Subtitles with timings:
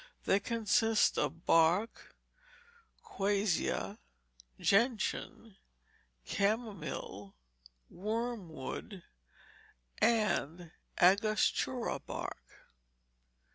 [0.25, 2.15] They consist of bark,
[3.03, 3.99] quassia,
[4.59, 5.57] gentian,
[6.25, 7.35] camomile,
[7.87, 9.03] wormwood,
[9.99, 12.65] and angostura bark.